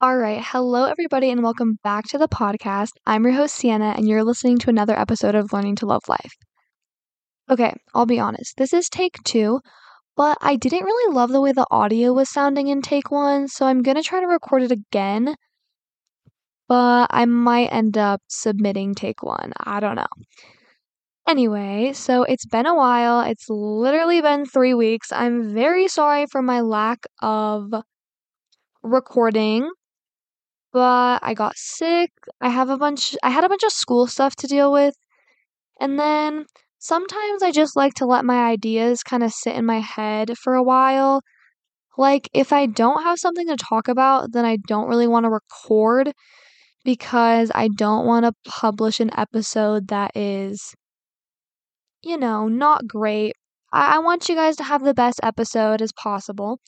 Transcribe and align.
All 0.00 0.16
right. 0.16 0.42
Hello, 0.42 0.84
everybody, 0.84 1.30
and 1.30 1.42
welcome 1.42 1.78
back 1.82 2.04
to 2.08 2.18
the 2.18 2.28
podcast. 2.28 2.90
I'm 3.06 3.24
your 3.24 3.32
host, 3.32 3.54
Sienna, 3.54 3.94
and 3.96 4.08
you're 4.08 4.24
listening 4.24 4.58
to 4.58 4.70
another 4.70 4.98
episode 4.98 5.34
of 5.34 5.52
Learning 5.52 5.76
to 5.76 5.86
Love 5.86 6.02
Life. 6.08 6.32
Okay, 7.48 7.72
I'll 7.94 8.04
be 8.04 8.18
honest. 8.18 8.56
This 8.56 8.72
is 8.72 8.88
take 8.88 9.16
two, 9.24 9.60
but 10.16 10.36
I 10.40 10.56
didn't 10.56 10.84
really 10.84 11.14
love 11.14 11.30
the 11.30 11.40
way 11.40 11.52
the 11.52 11.66
audio 11.70 12.12
was 12.12 12.28
sounding 12.28 12.68
in 12.68 12.82
take 12.82 13.10
one, 13.10 13.48
so 13.48 13.66
I'm 13.66 13.82
going 13.82 13.96
to 13.96 14.02
try 14.02 14.20
to 14.20 14.26
record 14.26 14.62
it 14.62 14.72
again, 14.72 15.36
but 16.68 17.06
I 17.10 17.24
might 17.24 17.72
end 17.72 17.96
up 17.96 18.20
submitting 18.28 18.94
take 18.94 19.22
one. 19.22 19.52
I 19.58 19.80
don't 19.80 19.96
know. 19.96 20.06
Anyway, 21.26 21.92
so 21.94 22.24
it's 22.24 22.46
been 22.46 22.66
a 22.66 22.74
while. 22.74 23.20
It's 23.22 23.48
literally 23.48 24.20
been 24.20 24.44
three 24.44 24.74
weeks. 24.74 25.12
I'm 25.12 25.54
very 25.54 25.88
sorry 25.88 26.26
for 26.26 26.42
my 26.42 26.60
lack 26.60 27.06
of 27.22 27.72
recording 28.82 29.70
but 30.74 31.20
I 31.22 31.34
got 31.34 31.56
sick. 31.56 32.12
I 32.42 32.50
have 32.50 32.70
a 32.70 32.78
bunch 32.78 33.16
I 33.22 33.30
had 33.30 33.44
a 33.44 33.48
bunch 33.48 33.64
of 33.64 33.72
school 33.72 34.06
stuff 34.08 34.36
to 34.36 34.48
deal 34.48 34.72
with. 34.72 34.94
And 35.80 35.98
then 36.00 36.46
sometimes 36.78 37.42
I 37.42 37.52
just 37.52 37.76
like 37.76 37.94
to 37.94 38.06
let 38.06 38.24
my 38.26 38.44
ideas 38.50 39.02
kind 39.02 39.22
of 39.24 39.32
sit 39.32 39.56
in 39.56 39.66
my 39.66 39.80
head 39.80 40.36
for 40.38 40.54
a 40.54 40.62
while. 40.62 41.22
Like 41.98 42.28
if 42.34 42.52
I 42.52 42.66
don't 42.66 43.04
have 43.04 43.18
something 43.20 43.48
to 43.48 43.56
talk 43.56 43.88
about, 43.88 44.32
then 44.32 44.44
I 44.44 44.58
don't 44.68 44.88
really 44.88 45.06
want 45.08 45.24
to 45.24 45.30
record 45.30 46.12
because 46.84 47.50
I 47.54 47.68
don't 47.76 48.06
want 48.06 48.26
to 48.26 48.32
publish 48.50 49.00
an 49.00 49.10
episode 49.18 49.88
that 49.88 50.12
is 50.16 50.74
you 52.04 52.16
know, 52.18 52.48
not 52.48 52.86
great. 52.86 53.34
I, 53.72 53.96
I 53.96 53.98
want 54.00 54.28
you 54.28 54.34
guys 54.34 54.56
to 54.56 54.64
have 54.64 54.82
the 54.84 54.94
best 54.94 55.20
episode 55.22 55.82
as 55.82 55.92
possible 55.92 56.60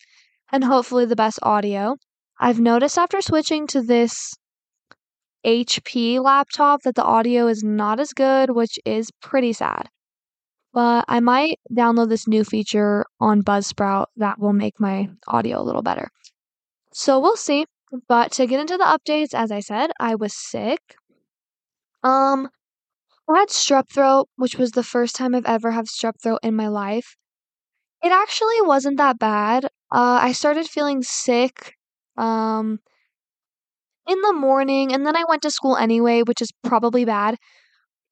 and 0.53 0.65
hopefully 0.65 1.05
the 1.07 1.17
best 1.17 1.39
audio. 1.43 1.97
I've 2.39 2.61
noticed 2.61 2.99
after 2.99 3.21
switching 3.23 3.67
to 3.69 3.83
this 3.83 4.35
HP 5.47 6.21
laptop 6.21 6.83
that 6.83 6.95
the 6.95 7.05
audio 7.05 7.47
is 7.47 7.63
not 7.63 8.01
as 8.01 8.13
good, 8.13 8.51
which 8.51 8.79
is 8.85 9.11
pretty 9.23 9.53
sad. 9.53 9.89
But 10.75 11.07
I 11.09 11.21
might 11.21 11.59
download 11.73 12.11
this 12.11 12.29
new 12.29 12.45
feature 12.45 13.07
on 13.21 13.43
Buzzsprout 13.43 14.07
that 14.17 14.39
will 14.39 14.53
make 14.53 14.79
my 14.79 15.09
audio 15.27 15.61
a 15.61 15.65
little 15.65 15.83
better. 15.83 16.11
So 16.93 17.19
we'll 17.19 17.37
see. 17.37 17.65
But 18.09 18.33
to 18.33 18.47
get 18.47 18.61
into 18.61 18.77
the 18.77 18.85
updates, 18.85 19.33
as 19.33 19.51
I 19.51 19.61
said, 19.61 19.91
I 19.99 20.17
was 20.17 20.35
sick. 20.35 20.81
Um, 22.03 22.51
I 23.29 23.39
had 23.39 23.49
strep 23.49 23.89
throat, 23.89 24.29
which 24.37 24.57
was 24.57 24.73
the 24.73 24.83
first 24.83 25.17
time 25.17 25.35
I've 25.35 25.47
ever 25.47 25.71
had 25.71 25.87
strep 25.87 26.21
throat 26.21 26.41
in 26.43 26.55
my 26.55 26.69
life. 26.69 27.17
It 28.03 28.13
actually 28.13 28.61
wasn't 28.61 28.99
that 28.99 29.19
bad. 29.19 29.65
Uh, 29.91 30.19
I 30.21 30.33
started 30.33 30.67
feeling 30.67 31.03
sick 31.03 31.76
um, 32.17 32.81
in 34.09 34.21
the 34.21 34.33
morning, 34.33 34.93
and 34.93 35.05
then 35.07 35.17
I 35.17 35.25
went 35.29 35.43
to 35.43 35.51
school 35.51 35.77
anyway, 35.77 36.23
which 36.23 36.41
is 36.41 36.53
probably 36.63 37.05
bad. 37.05 37.37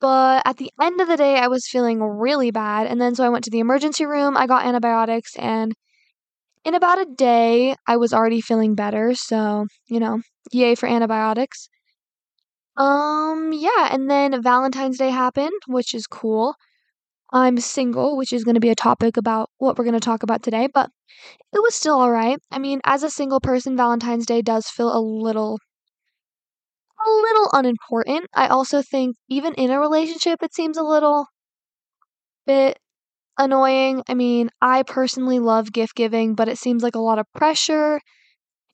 But 0.01 0.43
at 0.47 0.59
the 0.59 0.71
end 0.83 1.01
of 1.01 1.09
the 1.09 1.17
day, 1.17 1.39
I 1.39 1.49
was 1.49 1.69
feeling 1.69 2.03
really 2.03 2.51
bad. 2.51 2.87
And 2.89 3.01
then 3.01 3.15
so 3.15 3.25
I 3.25 3.31
went 3.31 3.45
to 3.45 3.51
the 3.51 3.61
emergency 3.61 4.07
room, 4.07 4.37
I 4.37 4.47
got 4.47 4.67
antibiotics, 4.67 5.37
and 5.39 5.75
in 6.65 6.75
about 6.75 7.01
a 7.01 7.07
day, 7.07 7.77
I 7.89 7.97
was 7.99 8.13
already 8.15 8.41
feeling 8.41 8.75
better. 8.75 9.15
So, 9.15 9.67
you 9.89 10.01
know, 10.01 10.23
yay 10.53 10.75
for 10.77 10.89
antibiotics. 10.89 11.69
Um, 12.77 13.53
yeah, 13.53 13.89
and 13.93 14.11
then 14.11 14.43
Valentine's 14.43 14.99
Day 14.99 15.11
happened, 15.11 15.61
which 15.67 15.95
is 15.95 16.07
cool. 16.07 16.55
I'm 17.33 17.59
single, 17.59 18.17
which 18.17 18.33
is 18.33 18.45
going 18.45 18.55
to 18.55 18.61
be 18.61 18.71
a 18.71 18.75
topic 18.75 19.17
about 19.17 19.51
what 19.59 19.77
we're 19.77 19.85
going 19.85 19.93
to 19.95 20.01
talk 20.01 20.23
about 20.23 20.43
today, 20.43 20.69
but 20.73 20.91
it 21.53 21.63
was 21.63 21.75
still 21.75 22.01
all 22.01 22.11
right. 22.13 22.39
I 22.51 22.59
mean, 22.59 22.81
as 22.85 23.03
a 23.03 23.11
single 23.11 23.41
person, 23.41 23.77
Valentine's 23.77 24.27
Day 24.27 24.43
does 24.43 24.69
feel 24.71 24.97
a 24.97 25.01
little 25.01 25.59
a 27.07 27.09
little 27.09 27.51
unimportant. 27.53 28.27
I 28.35 28.49
also 28.49 28.83
think 28.83 29.15
even 29.29 29.55
in 29.55 29.71
a 29.71 29.79
relationship 29.79 30.43
it 30.43 30.53
seems 30.55 30.77
a 30.77 30.83
little 30.83 31.29
bit 32.47 32.79
annoying. 33.39 34.03
I 34.09 34.15
mean, 34.15 34.51
I 34.63 34.83
personally 34.85 35.39
love 35.41 35.73
gift 35.73 35.95
giving, 35.97 36.35
but 36.35 36.49
it 36.49 36.59
seems 36.59 36.83
like 36.83 36.95
a 36.97 37.01
lot 37.01 37.19
of 37.19 37.27
pressure. 37.35 38.01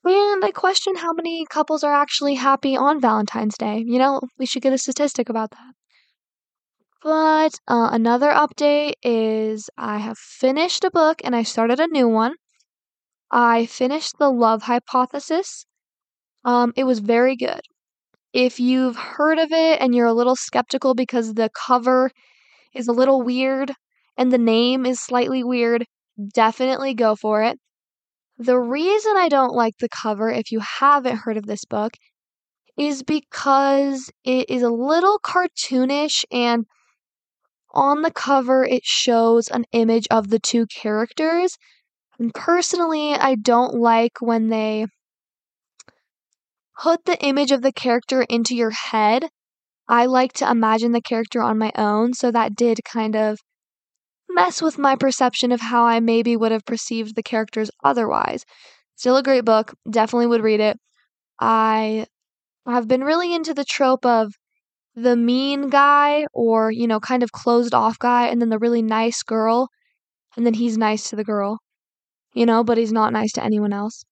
And 0.04 0.44
I 0.44 0.52
question 0.52 0.96
how 0.96 1.12
many 1.14 1.46
couples 1.50 1.84
are 1.84 1.94
actually 1.94 2.36
happy 2.36 2.76
on 2.76 3.00
Valentine's 3.00 3.58
Day. 3.58 3.84
You 3.86 3.98
know, 4.00 4.20
we 4.38 4.46
should 4.46 4.62
get 4.62 4.72
a 4.75 4.78
statistic 4.78 5.28
about 5.28 5.52
that. 5.52 5.75
But 7.03 7.55
uh, 7.66 7.91
another 7.93 8.31
update 8.31 8.94
is 9.03 9.71
I 9.77 9.99
have 9.99 10.19
finished 10.19 10.84
a 10.84 10.91
book 10.91 11.21
and 11.25 11.34
I 11.34 11.43
started 11.43 11.81
a 11.81 11.87
new 11.87 12.09
one. 12.09 12.34
I 13.31 13.66
finished 13.66 14.19
The 14.19 14.31
Love 14.31 14.62
Hypothesis. 14.62 15.66
Um, 16.44 16.72
it 16.77 16.84
was 16.84 17.00
very 17.00 17.37
good. 17.37 17.61
If 18.33 18.61
you've 18.61 18.97
heard 18.97 19.38
of 19.38 19.53
it 19.53 19.81
and 19.81 19.94
you're 19.94 20.06
a 20.06 20.15
little 20.15 20.37
skeptical 20.37 20.94
because 20.94 21.34
the 21.34 21.50
cover 21.55 22.11
is 22.75 22.88
a 22.88 22.93
little 22.93 23.22
weird 23.22 23.75
and 24.17 24.32
the 24.32 24.38
name 24.38 24.87
is 24.87 25.00
slightly 25.00 25.44
weird, 25.44 25.87
definitely 26.34 26.94
go 26.94 27.17
for 27.17 27.43
it. 27.43 27.59
The 28.38 28.59
reason 28.59 29.17
I 29.17 29.28
don't 29.28 29.55
like 29.55 29.75
the 29.81 29.88
cover, 29.88 30.31
if 30.31 30.53
you 30.53 30.61
haven't 30.61 31.19
heard 31.19 31.37
of 31.37 31.47
this 31.47 31.65
book, 31.65 31.93
is 32.77 33.03
because 33.03 34.11
it 34.25 34.50
is 34.50 34.62
a 34.62 34.71
little 34.71 35.19
cartoonish 35.19 36.25
and 36.32 36.67
on 37.72 38.03
the 38.03 38.10
cover 38.10 38.64
it 38.64 38.84
shows 38.84 39.48
an 39.48 39.64
image 39.72 40.06
of 40.10 40.28
the 40.28 40.38
two 40.38 40.66
characters. 40.66 41.56
And 42.19 42.34
personally, 42.34 43.14
I 43.14 43.34
don't 43.34 43.75
like 43.75 44.20
when 44.20 44.48
they 44.48 44.86
put 46.82 47.04
the 47.04 47.22
image 47.22 47.53
of 47.53 47.62
the 47.62 47.72
character 47.72 48.22
into 48.22 48.54
your 48.54 48.70
head. 48.70 49.28
I 49.88 50.06
like 50.06 50.32
to 50.34 50.50
imagine 50.50 50.92
the 50.92 51.00
character 51.00 51.42
on 51.42 51.58
my 51.58 51.72
own, 51.76 52.14
so 52.14 52.31
that 52.31 52.54
did 52.54 52.81
kind 52.84 53.16
of 53.16 53.38
mess 54.28 54.62
with 54.62 54.78
my 54.78 54.97
perception 54.97 55.52
of 55.52 55.60
how 55.60 55.84
I 55.84 56.00
maybe 56.00 56.37
would 56.37 56.52
have 56.52 56.64
perceived 56.64 57.16
the 57.16 57.22
characters 57.22 57.70
otherwise. 57.84 58.44
Still 58.97 59.16
a 59.16 59.22
great 59.22 59.44
book, 59.44 59.75
definitely 59.91 60.26
would 60.28 60.42
read 60.42 60.60
it. 60.60 60.78
I 61.41 62.06
have 62.66 62.87
been 62.88 63.02
really 63.04 63.34
into 63.34 63.54
the 63.54 63.64
trope 63.64 64.06
of 64.06 64.34
the 64.94 65.16
mean 65.16 65.68
guy 65.68 66.26
or, 66.32 66.70
you 66.70 66.86
know, 66.86 67.00
kind 67.00 67.22
of 67.22 67.32
closed 67.32 67.74
off 67.74 67.98
guy 67.98 68.26
and 68.26 68.40
then 68.40 68.48
the 68.48 68.58
really 68.58 68.82
nice 68.82 69.22
girl 69.22 69.68
and 70.36 70.46
then 70.46 70.54
he's 70.54 70.78
nice 70.78 71.10
to 71.10 71.16
the 71.16 71.24
girl, 71.24 71.58
you 72.34 72.46
know, 72.46 72.64
but 72.64 72.78
he's 72.78 72.92
not 72.92 73.12
nice 73.12 73.32
to 73.32 73.44
anyone 73.44 73.72
else. 73.72 74.04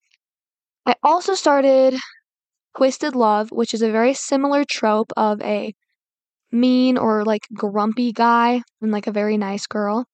I 0.86 0.94
also 1.02 1.34
started 1.34 1.98
Twisted 2.76 3.14
Love, 3.14 3.50
which 3.50 3.74
is 3.74 3.82
a 3.82 3.90
very 3.90 4.14
similar 4.14 4.64
trope 4.64 5.12
of 5.16 5.40
a 5.42 5.74
mean 6.50 6.96
or 6.96 7.24
like 7.24 7.42
grumpy 7.54 8.12
guy 8.12 8.62
and 8.80 8.90
like 8.92 9.06
a 9.06 9.12
very 9.12 9.36
nice 9.36 9.66
girl. 9.66 10.06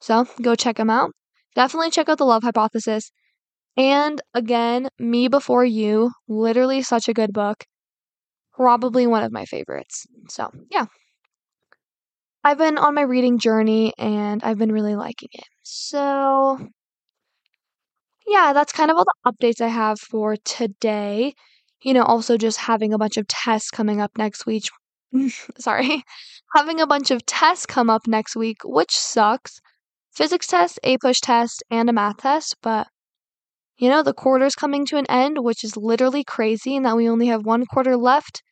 So 0.00 0.26
go 0.40 0.54
check 0.54 0.76
them 0.76 0.90
out. 0.90 1.12
Definitely 1.54 1.90
check 1.90 2.08
out 2.08 2.18
The 2.18 2.24
Love 2.24 2.42
Hypothesis. 2.42 3.10
And 3.76 4.20
again, 4.34 4.88
Me 4.98 5.28
Before 5.28 5.64
You, 5.64 6.12
literally 6.28 6.82
such 6.82 7.08
a 7.08 7.14
good 7.14 7.32
book 7.32 7.64
probably 8.54 9.06
one 9.06 9.22
of 9.24 9.32
my 9.32 9.44
favorites. 9.44 10.06
So, 10.28 10.50
yeah. 10.70 10.86
I've 12.44 12.58
been 12.58 12.78
on 12.78 12.94
my 12.94 13.02
reading 13.02 13.38
journey 13.38 13.92
and 13.98 14.42
I've 14.42 14.58
been 14.58 14.72
really 14.72 14.96
liking 14.96 15.28
it. 15.32 15.44
So, 15.62 16.58
yeah, 18.26 18.52
that's 18.52 18.72
kind 18.72 18.90
of 18.90 18.96
all 18.96 19.04
the 19.04 19.32
updates 19.32 19.60
I 19.60 19.68
have 19.68 20.00
for 20.00 20.36
today. 20.36 21.34
You 21.82 21.94
know, 21.94 22.04
also 22.04 22.36
just 22.36 22.58
having 22.58 22.92
a 22.92 22.98
bunch 22.98 23.16
of 23.16 23.26
tests 23.28 23.70
coming 23.70 24.00
up 24.00 24.12
next 24.16 24.46
week. 24.46 24.64
Sorry. 25.58 26.04
having 26.54 26.80
a 26.80 26.86
bunch 26.86 27.10
of 27.10 27.24
tests 27.26 27.66
come 27.66 27.90
up 27.90 28.06
next 28.06 28.36
week, 28.36 28.58
which 28.64 28.92
sucks. 28.92 29.60
Physics 30.14 30.46
test, 30.46 30.78
APUSH 30.84 31.20
test, 31.20 31.62
and 31.70 31.88
a 31.88 31.92
math 31.92 32.18
test, 32.18 32.56
but 32.62 32.86
you 33.76 33.88
know, 33.88 34.02
the 34.02 34.14
quarter's 34.14 34.54
coming 34.54 34.86
to 34.86 34.96
an 34.96 35.06
end, 35.08 35.38
which 35.40 35.64
is 35.64 35.76
literally 35.76 36.24
crazy, 36.24 36.76
and 36.76 36.84
that 36.86 36.96
we 36.96 37.08
only 37.08 37.26
have 37.28 37.44
one 37.44 37.66
quarter 37.66 37.96
left 37.96 38.42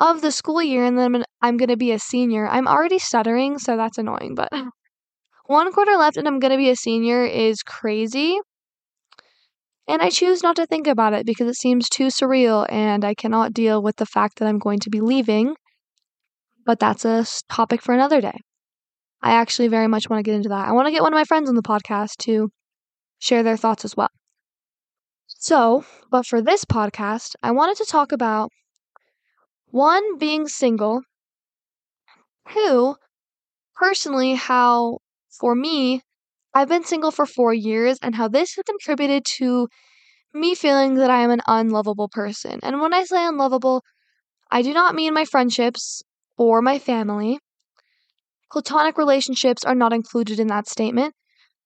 of 0.00 0.20
the 0.20 0.30
school 0.30 0.62
year, 0.62 0.84
and 0.84 0.98
then 0.98 1.24
I'm 1.42 1.56
going 1.56 1.68
to 1.68 1.76
be 1.76 1.92
a 1.92 1.98
senior. 1.98 2.48
I'm 2.48 2.68
already 2.68 2.98
stuttering, 2.98 3.58
so 3.58 3.76
that's 3.76 3.98
annoying, 3.98 4.34
but 4.34 4.50
mm. 4.52 4.68
one 5.46 5.72
quarter 5.72 5.96
left, 5.96 6.16
and 6.16 6.28
I'm 6.28 6.38
going 6.38 6.52
to 6.52 6.56
be 6.58 6.70
a 6.70 6.76
senior 6.76 7.24
is 7.24 7.62
crazy. 7.62 8.38
And 9.88 10.02
I 10.02 10.10
choose 10.10 10.42
not 10.42 10.56
to 10.56 10.66
think 10.66 10.86
about 10.86 11.14
it 11.14 11.24
because 11.24 11.48
it 11.48 11.56
seems 11.56 11.88
too 11.88 12.08
surreal, 12.08 12.66
and 12.68 13.04
I 13.04 13.14
cannot 13.14 13.54
deal 13.54 13.82
with 13.82 13.96
the 13.96 14.06
fact 14.06 14.38
that 14.38 14.46
I'm 14.46 14.58
going 14.58 14.80
to 14.80 14.90
be 14.90 15.00
leaving. 15.00 15.56
But 16.66 16.78
that's 16.78 17.06
a 17.06 17.24
topic 17.48 17.80
for 17.80 17.94
another 17.94 18.20
day. 18.20 18.38
I 19.22 19.32
actually 19.32 19.68
very 19.68 19.88
much 19.88 20.08
want 20.08 20.18
to 20.18 20.30
get 20.30 20.36
into 20.36 20.50
that. 20.50 20.68
I 20.68 20.72
want 20.72 20.86
to 20.86 20.92
get 20.92 21.02
one 21.02 21.12
of 21.12 21.16
my 21.16 21.24
friends 21.24 21.48
on 21.48 21.56
the 21.56 21.62
podcast 21.62 22.18
to 22.20 22.50
share 23.18 23.42
their 23.42 23.56
thoughts 23.56 23.84
as 23.84 23.96
well. 23.96 24.10
So, 25.38 25.86
but 26.10 26.26
for 26.26 26.42
this 26.42 26.66
podcast, 26.66 27.34
I 27.42 27.50
wanted 27.52 27.78
to 27.78 27.86
talk 27.86 28.12
about 28.12 28.52
one, 29.70 30.18
being 30.18 30.46
single, 30.46 31.02
two, 32.52 32.96
personally, 33.76 34.34
how 34.34 34.98
for 35.30 35.54
me, 35.54 36.02
I've 36.54 36.68
been 36.68 36.84
single 36.84 37.10
for 37.12 37.26
four 37.26 37.54
years 37.54 37.98
and 38.02 38.14
how 38.16 38.28
this 38.28 38.54
has 38.56 38.64
contributed 38.64 39.24
to 39.38 39.68
me 40.34 40.54
feeling 40.54 40.94
that 40.96 41.10
I 41.10 41.22
am 41.22 41.30
an 41.30 41.42
unlovable 41.46 42.08
person. 42.08 42.60
And 42.62 42.80
when 42.80 42.94
I 42.94 43.04
say 43.04 43.26
unlovable, 43.26 43.82
I 44.50 44.62
do 44.62 44.74
not 44.74 44.94
mean 44.94 45.14
my 45.14 45.24
friendships 45.24 46.02
or 46.38 46.62
my 46.62 46.78
family. 46.78 47.40
Platonic 48.52 48.98
relationships 48.98 49.64
are 49.64 49.74
not 49.74 49.94
included 49.94 50.38
in 50.38 50.48
that 50.48 50.68
statement. 50.68 51.14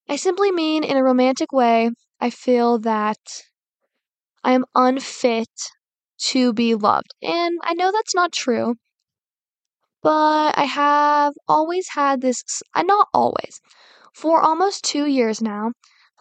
I 0.09 0.17
simply 0.17 0.53
mean 0.53 0.85
in 0.85 0.97
a 0.97 1.05
romantic 1.05 1.53
way, 1.53 1.91
I 2.21 2.31
feel 2.31 2.79
that 2.81 3.19
I 4.45 4.53
am 4.53 4.65
unfit 4.75 5.51
to 6.31 6.53
be 6.53 6.75
loved. 6.75 7.15
And 7.23 7.59
I 7.65 7.75
know 7.75 7.93
that's 7.93 8.15
not 8.15 8.33
true, 8.33 8.77
but 10.03 10.57
I 10.59 10.65
have 10.65 11.35
always 11.49 11.89
had 11.91 12.21
this, 12.21 12.43
not 12.77 13.09
always, 13.13 13.61
for 14.15 14.41
almost 14.43 14.85
two 14.85 15.07
years 15.07 15.43
now, 15.43 15.73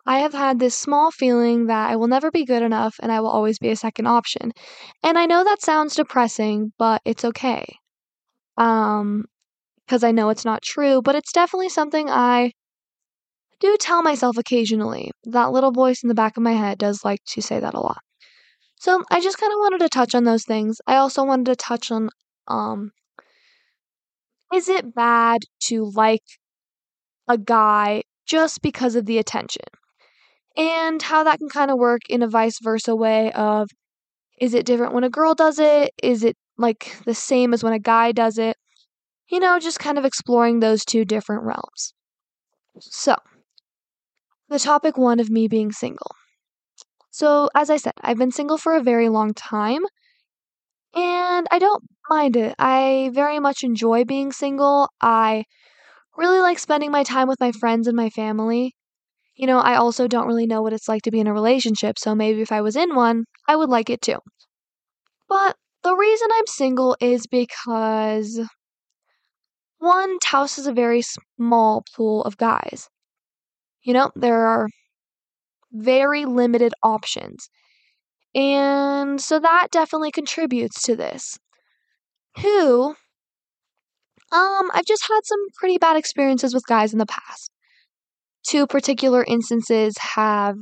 I 0.05 0.19
have 0.19 0.33
had 0.33 0.59
this 0.59 0.75
small 0.75 1.11
feeling 1.11 1.67
that 1.67 1.89
I 1.91 1.97
will 1.97 2.07
never 2.09 2.31
be 2.31 2.45
good 2.45 2.63
enough 2.63 2.95
and 3.01 3.11
I 3.11 3.21
will 3.21 3.29
always 3.29 3.59
be 3.59 3.69
a 3.69 3.75
second 3.77 4.07
option. 4.07 4.51
And 5.03 5.17
I 5.17 5.25
know 5.27 5.43
that 5.43 5.61
sounds 5.63 5.95
depressing, 5.95 6.73
but 6.79 7.01
it's 7.05 7.25
okay. 7.25 7.65
Um, 8.57 9.25
because 9.85 10.03
I 10.03 10.11
know 10.11 10.29
it's 10.29 10.45
not 10.45 10.63
true, 10.63 11.01
but 11.01 11.15
it's 11.15 11.33
definitely 11.33 11.69
something 11.69 12.09
I 12.09 12.53
do 13.61 13.77
tell 13.79 14.01
myself 14.01 14.37
occasionally. 14.37 15.11
That 15.23 15.53
little 15.53 15.71
voice 15.71 16.03
in 16.03 16.09
the 16.09 16.13
back 16.15 16.35
of 16.35 16.43
my 16.43 16.51
head 16.51 16.77
does 16.77 17.05
like 17.05 17.23
to 17.27 17.41
say 17.41 17.61
that 17.61 17.73
a 17.73 17.79
lot. 17.79 18.01
So 18.81 19.03
I 19.11 19.21
just 19.21 19.37
kind 19.37 19.53
of 19.53 19.59
wanted 19.59 19.77
to 19.81 19.89
touch 19.89 20.15
on 20.15 20.23
those 20.23 20.43
things. 20.43 20.81
I 20.87 20.95
also 20.95 21.23
wanted 21.23 21.45
to 21.45 21.55
touch 21.55 21.91
on 21.91 22.09
um 22.47 22.91
is 24.51 24.67
it 24.67 24.95
bad 24.95 25.41
to 25.65 25.85
like 25.95 26.23
a 27.27 27.37
guy 27.37 28.03
just 28.25 28.61
because 28.61 28.95
of 28.95 29.05
the 29.05 29.19
attention? 29.19 29.65
And 30.57 31.01
how 31.01 31.23
that 31.23 31.39
can 31.39 31.49
kind 31.49 31.71
of 31.71 31.77
work 31.77 32.01
in 32.09 32.23
a 32.23 32.27
vice 32.27 32.59
versa 32.61 32.95
way 32.95 33.31
of 33.33 33.69
is 34.39 34.53
it 34.53 34.65
different 34.65 34.93
when 34.93 35.03
a 35.03 35.09
girl 35.09 35.35
does 35.35 35.59
it? 35.59 35.91
Is 36.03 36.23
it 36.23 36.37
like 36.57 36.97
the 37.05 37.15
same 37.15 37.53
as 37.53 37.63
when 37.63 37.73
a 37.73 37.79
guy 37.79 38.11
does 38.11 38.37
it? 38.37 38.57
You 39.29 39.39
know, 39.39 39.59
just 39.59 39.79
kind 39.79 39.97
of 39.99 40.05
exploring 40.05 40.59
those 40.59 40.85
two 40.85 41.05
different 41.05 41.43
realms. 41.43 41.93
So, 42.79 43.15
the 44.49 44.59
topic 44.59 44.97
one 44.97 45.19
of 45.19 45.29
me 45.29 45.47
being 45.47 45.71
single. 45.71 46.11
So, 47.11 47.49
as 47.55 47.69
I 47.69 47.77
said, 47.77 47.93
I've 48.01 48.17
been 48.17 48.31
single 48.31 48.57
for 48.57 48.75
a 48.75 48.83
very 48.83 49.09
long 49.09 49.33
time 49.35 49.83
and 50.93 51.47
I 51.51 51.59
don't 51.59 51.83
mind 52.09 52.35
it. 52.35 52.55
I 52.59 53.11
very 53.13 53.39
much 53.39 53.63
enjoy 53.63 54.03
being 54.05 54.31
single. 54.31 54.89
I 55.01 55.45
really 56.17 56.39
like 56.41 56.59
spending 56.59 56.91
my 56.91 57.03
time 57.03 57.27
with 57.27 57.39
my 57.41 57.51
friends 57.53 57.87
and 57.87 57.95
my 57.97 58.09
family. 58.09 58.75
You 59.35 59.47
know, 59.47 59.59
I 59.59 59.75
also 59.75 60.07
don't 60.07 60.27
really 60.27 60.47
know 60.47 60.61
what 60.63 60.73
it's 60.73 60.89
like 60.89 61.03
to 61.03 61.11
be 61.11 61.19
in 61.21 61.27
a 61.27 61.33
relationship, 61.33 61.99
so 61.99 62.15
maybe 62.15 62.41
if 62.41 62.51
I 62.51 62.61
was 62.61 62.75
in 62.75 62.95
one, 62.95 63.25
I 63.47 63.55
would 63.55 63.69
like 63.69 63.89
it 63.89 64.01
too. 64.01 64.19
But 65.27 65.57
the 65.81 65.95
reason 65.95 66.27
I'm 66.31 66.45
single 66.45 66.95
is 67.01 67.25
because 67.25 68.39
one, 69.79 70.17
Taos 70.19 70.57
is 70.57 70.67
a 70.67 70.71
very 70.73 71.01
small 71.01 71.83
pool 71.95 72.23
of 72.23 72.37
guys. 72.37 72.87
You 73.83 73.93
know, 73.93 74.11
there 74.15 74.45
are 74.47 74.69
very 75.71 76.25
limited 76.25 76.73
options. 76.83 77.49
And 78.33 79.19
so 79.19 79.39
that 79.39 79.67
definitely 79.71 80.11
contributes 80.11 80.83
to 80.83 80.95
this. 80.95 81.37
Who, 82.37 82.95
um, 84.31 84.71
I've 84.73 84.85
just 84.85 85.03
had 85.07 85.19
some 85.23 85.39
pretty 85.57 85.77
bad 85.77 85.97
experiences 85.97 86.53
with 86.53 86.65
guys 86.65 86.93
in 86.93 86.99
the 86.99 87.05
past. 87.05 87.51
Two 88.43 88.65
particular 88.65 89.23
instances 89.23 89.95
have 90.15 90.55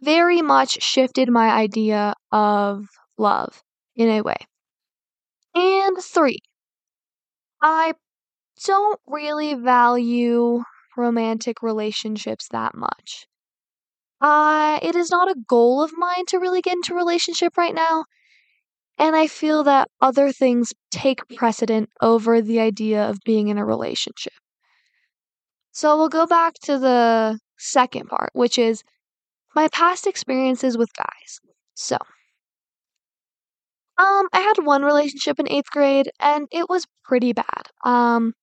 very 0.00 0.42
much 0.42 0.82
shifted 0.82 1.28
my 1.28 1.50
idea 1.50 2.14
of 2.32 2.86
love 3.18 3.62
in 3.94 4.08
a 4.08 4.22
way. 4.22 4.36
And 5.54 5.96
three, 5.98 6.38
I 7.62 7.94
don't 8.64 9.00
really 9.06 9.54
value 9.54 10.62
romantic 10.96 11.62
relationships 11.62 12.48
that 12.48 12.74
much. 12.74 13.26
Uh, 14.20 14.78
it 14.82 14.94
is 14.96 15.10
not 15.10 15.30
a 15.30 15.36
goal 15.48 15.82
of 15.82 15.92
mine 15.96 16.24
to 16.26 16.38
really 16.38 16.62
get 16.62 16.74
into 16.74 16.94
a 16.94 16.96
relationship 16.96 17.56
right 17.56 17.74
now. 17.74 18.04
And 18.98 19.16
I 19.16 19.26
feel 19.26 19.64
that 19.64 19.88
other 20.00 20.32
things 20.32 20.72
take 20.90 21.28
precedent 21.36 21.90
over 22.00 22.40
the 22.42 22.60
idea 22.60 23.08
of 23.08 23.20
being 23.24 23.48
in 23.48 23.58
a 23.58 23.64
relationship. 23.64 24.32
So 25.72 25.96
we'll 25.96 26.08
go 26.08 26.26
back 26.26 26.54
to 26.64 26.78
the 26.78 27.38
second 27.58 28.08
part, 28.08 28.30
which 28.32 28.58
is 28.58 28.82
my 29.54 29.68
past 29.68 30.06
experiences 30.06 30.78
with 30.78 30.90
guys. 30.94 31.40
So, 31.74 31.96
um, 33.98 34.28
I 34.32 34.40
had 34.40 34.64
one 34.64 34.82
relationship 34.82 35.38
in 35.38 35.48
eighth 35.50 35.70
grade, 35.70 36.10
and 36.20 36.48
it 36.50 36.68
was 36.68 36.86
pretty 37.04 37.32
bad. 37.32 37.68
Um, 37.84 38.34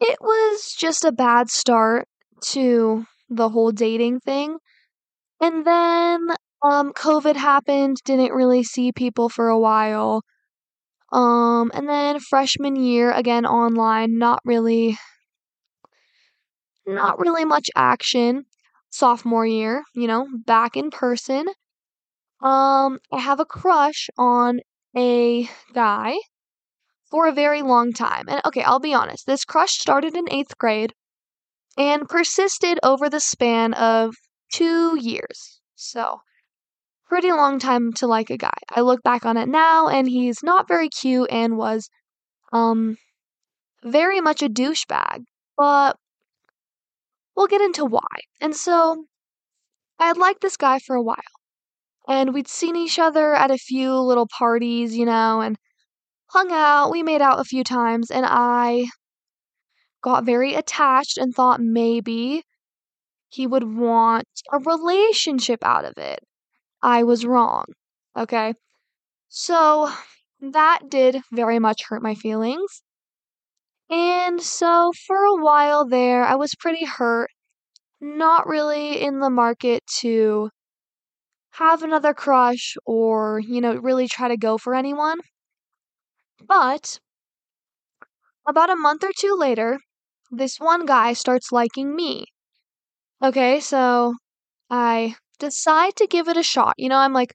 it 0.00 0.18
was 0.20 0.74
just 0.78 1.04
a 1.04 1.12
bad 1.12 1.50
start 1.50 2.06
to 2.42 3.06
the 3.28 3.48
whole 3.50 3.72
dating 3.72 4.20
thing. 4.20 4.58
And 5.40 5.66
then 5.66 6.28
um 6.62 6.92
COVID 6.92 7.36
happened, 7.36 7.98
didn't 8.04 8.32
really 8.32 8.64
see 8.64 8.92
people 8.92 9.28
for 9.28 9.48
a 9.48 9.58
while. 9.58 10.22
Um 11.12 11.70
and 11.74 11.88
then 11.88 12.20
freshman 12.20 12.76
year 12.76 13.12
again 13.12 13.46
online, 13.46 14.18
not 14.18 14.40
really 14.44 14.98
not 16.86 17.18
really 17.18 17.44
much 17.44 17.68
action. 17.76 18.44
Sophomore 18.90 19.46
year, 19.46 19.82
you 19.94 20.06
know, 20.06 20.26
back 20.46 20.76
in 20.76 20.90
person. 20.90 21.46
Um 22.42 22.98
I 23.12 23.20
have 23.20 23.40
a 23.40 23.44
crush 23.44 24.08
on 24.18 24.60
a 24.96 25.48
guy 25.74 26.16
for 27.10 27.26
a 27.26 27.32
very 27.32 27.62
long 27.62 27.92
time. 27.92 28.28
And 28.28 28.42
okay, 28.46 28.62
I'll 28.62 28.80
be 28.80 28.94
honest. 28.94 29.26
This 29.26 29.44
crush 29.44 29.72
started 29.78 30.16
in 30.16 30.26
8th 30.26 30.58
grade 30.58 30.94
and 31.78 32.08
persisted 32.08 32.78
over 32.82 33.08
the 33.10 33.20
span 33.20 33.74
of 33.74 34.14
two 34.52 34.98
years. 35.00 35.60
So, 35.74 36.20
pretty 37.06 37.32
long 37.32 37.58
time 37.58 37.92
to 37.94 38.06
like 38.06 38.30
a 38.30 38.36
guy. 38.38 38.58
I 38.70 38.82
look 38.82 39.02
back 39.02 39.26
on 39.26 39.36
it 39.36 39.48
now, 39.48 39.88
and 39.88 40.08
he's 40.08 40.42
not 40.42 40.68
very 40.68 40.88
cute 40.88 41.30
and 41.30 41.56
was, 41.58 41.90
um, 42.52 42.96
very 43.84 44.20
much 44.20 44.42
a 44.42 44.48
douchebag. 44.48 45.24
But 45.56 45.96
we'll 47.36 47.46
get 47.46 47.60
into 47.60 47.84
why. 47.84 48.00
And 48.40 48.54
so, 48.56 49.06
I 49.98 50.06
had 50.08 50.16
liked 50.18 50.40
this 50.42 50.56
guy 50.56 50.78
for 50.78 50.96
a 50.96 51.02
while. 51.02 51.16
And 52.08 52.34
we'd 52.34 52.48
seen 52.48 52.76
each 52.76 52.98
other 52.98 53.34
at 53.34 53.50
a 53.50 53.58
few 53.58 53.94
little 53.96 54.28
parties, 54.28 54.96
you 54.96 55.06
know, 55.06 55.40
and 55.40 55.58
hung 56.30 56.52
out. 56.52 56.90
We 56.90 57.02
made 57.02 57.22
out 57.22 57.40
a 57.40 57.44
few 57.44 57.64
times, 57.64 58.10
and 58.10 58.26
I 58.28 58.88
got 60.04 60.24
very 60.24 60.52
attached 60.54 61.16
and 61.16 61.34
thought 61.34 61.60
maybe 61.60 62.42
he 63.30 63.46
would 63.46 63.64
want 63.64 64.28
a 64.52 64.58
relationship 64.58 65.64
out 65.64 65.86
of 65.86 65.94
it. 65.96 66.20
I 66.82 67.02
was 67.04 67.24
wrong. 67.24 67.64
Okay. 68.14 68.52
So 69.28 69.90
that 70.40 70.90
did 70.90 71.22
very 71.32 71.58
much 71.58 71.84
hurt 71.88 72.02
my 72.02 72.14
feelings. 72.14 72.82
And 73.88 74.42
so 74.42 74.92
for 75.06 75.16
a 75.16 75.42
while 75.42 75.86
there, 75.88 76.22
I 76.22 76.34
was 76.34 76.54
pretty 76.54 76.84
hurt, 76.84 77.30
not 77.98 78.46
really 78.46 79.00
in 79.02 79.20
the 79.20 79.30
market 79.30 79.82
to 80.00 80.50
have 81.52 81.82
another 81.82 82.12
crush 82.12 82.76
or, 82.84 83.40
you 83.40 83.62
know, 83.62 83.74
really 83.76 84.06
try 84.06 84.28
to 84.28 84.36
go 84.36 84.58
for 84.58 84.74
anyone. 84.74 85.20
But 86.46 86.98
about 88.46 88.68
a 88.68 88.76
month 88.76 89.02
or 89.02 89.12
two 89.16 89.34
later, 89.34 89.78
this 90.36 90.58
one 90.58 90.86
guy 90.86 91.12
starts 91.12 91.52
liking 91.52 91.94
me. 91.94 92.26
Okay, 93.22 93.60
so 93.60 94.14
I 94.70 95.16
decide 95.38 95.96
to 95.96 96.06
give 96.06 96.28
it 96.28 96.36
a 96.36 96.42
shot. 96.42 96.74
You 96.78 96.88
know, 96.88 96.98
I'm 96.98 97.12
like, 97.12 97.34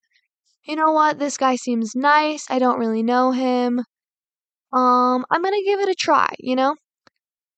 you 0.66 0.76
know 0.76 0.92
what? 0.92 1.20
This 1.20 1.38
guy 1.38 1.56
seems 1.56 1.96
nice. 1.96 2.46
I 2.50 2.60
don't 2.60 2.80
really 2.80 3.04
know 3.04 3.32
him. 3.32 3.80
Um, 4.74 5.26
I'm 5.32 5.42
going 5.42 5.54
to 5.54 5.66
give 5.66 5.80
it 5.80 5.90
a 5.90 5.96
try, 5.96 6.30
you 6.40 6.56
know? 6.56 6.76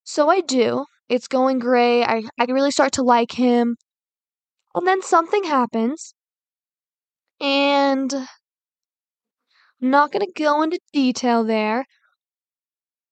So 0.03 0.29
I 0.29 0.41
do. 0.41 0.85
It's 1.09 1.27
going 1.27 1.59
great. 1.59 2.03
I 2.05 2.23
I 2.39 2.45
really 2.45 2.71
start 2.71 2.93
to 2.93 3.03
like 3.03 3.33
him. 3.33 3.75
And 4.75 4.87
then 4.87 5.01
something 5.01 5.43
happens. 5.43 6.13
And 7.41 8.13
I'm 8.13 9.89
not 9.89 10.11
going 10.11 10.25
to 10.25 10.31
go 10.43 10.61
into 10.61 10.79
detail 10.93 11.43
there, 11.43 11.85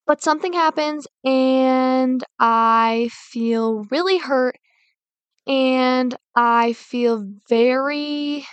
but 0.09 0.23
something 0.23 0.53
happens 0.53 1.05
and 1.23 2.23
I 2.39 3.11
feel 3.13 3.85
really 3.91 4.17
hurt 4.17 4.57
and 5.47 6.15
I 6.35 6.73
feel 6.73 7.25
very 7.47 8.45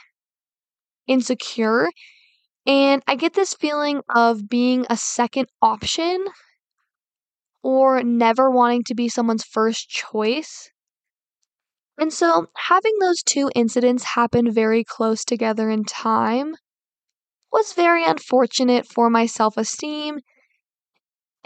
insecure. 1.07 1.89
And 2.67 3.03
I 3.07 3.17
get 3.17 3.35
this 3.35 3.55
feeling 3.55 4.03
of 4.15 4.49
being 4.49 4.87
a 4.91 4.97
second 4.99 5.49
option 5.63 6.27
or 7.63 8.03
never 8.03 8.51
wanting 8.51 8.85
to 8.85 8.95
be 8.95 9.09
someone's 9.09 9.45
first 9.45 9.89
choice. 9.91 10.71
And 11.99 12.13
so, 12.13 12.49
having 12.57 12.99
those 13.01 13.23
two 13.23 13.51
incidents 13.55 14.05
happen 14.05 14.53
very 14.53 14.85
close 14.85 15.25
together 15.25 15.71
in 15.71 15.85
time 15.85 16.55
was 17.51 17.73
very 17.73 18.05
unfortunate 18.05 18.87
for 18.87 19.09
my 19.09 19.27
self 19.27 19.57
esteem. 19.57 20.21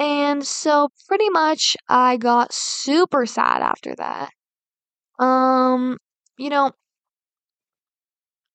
And 0.01 0.45
so, 0.45 0.89
pretty 1.07 1.29
much, 1.31 1.77
I 1.89 2.17
got 2.17 2.53
super 2.53 3.25
sad 3.25 3.63
after 3.63 3.95
that. 3.97 4.31
Um, 5.19 5.99
you 6.39 6.51
know, 6.51 6.73